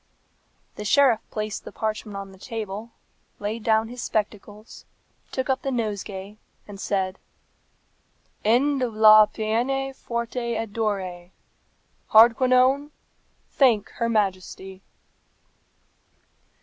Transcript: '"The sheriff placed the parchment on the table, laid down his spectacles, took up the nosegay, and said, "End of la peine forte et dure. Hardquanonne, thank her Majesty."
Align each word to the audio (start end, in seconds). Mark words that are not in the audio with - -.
'"The 0.77 0.83
sheriff 0.83 1.19
placed 1.29 1.63
the 1.63 1.71
parchment 1.71 2.17
on 2.17 2.31
the 2.31 2.39
table, 2.39 2.89
laid 3.37 3.61
down 3.61 3.87
his 3.87 4.01
spectacles, 4.01 4.83
took 5.31 5.47
up 5.47 5.61
the 5.61 5.69
nosegay, 5.69 6.37
and 6.67 6.79
said, 6.79 7.19
"End 8.43 8.81
of 8.81 8.95
la 8.95 9.27
peine 9.27 9.93
forte 9.93 10.55
et 10.55 10.73
dure. 10.73 11.29
Hardquanonne, 12.13 12.89
thank 13.51 13.89
her 13.97 14.09
Majesty." 14.09 14.81